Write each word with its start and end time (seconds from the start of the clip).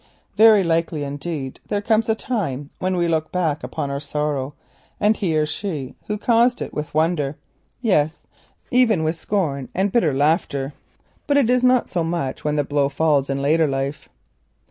Very 0.35 0.63
likely, 0.63 1.03
indeed, 1.03 1.59
there 1.67 1.79
comes 1.79 2.09
a 2.09 2.15
time 2.15 2.71
when 2.79 2.97
we 2.97 3.07
look 3.07 3.31
back 3.31 3.63
upon 3.63 3.91
our 3.91 3.99
sorrow 3.99 4.55
and 4.99 5.15
he 5.15 5.37
or 5.37 5.45
she 5.45 5.93
who 6.07 6.17
caused 6.17 6.59
it 6.59 6.73
with 6.73 6.91
wonder, 6.95 7.37
yes 7.81 8.25
even 8.71 9.03
with 9.03 9.15
scorn 9.15 9.69
and 9.75 9.91
bitter 9.91 10.11
laughter. 10.15 10.73
But 11.27 11.37
it 11.37 11.51
is 11.51 11.63
not 11.63 11.87
so 11.87 12.01
when 12.41 12.55
the 12.55 12.63
blow 12.63 12.89
falls 12.89 13.29
in 13.29 13.43
later 13.43 13.67
life. 13.67 14.09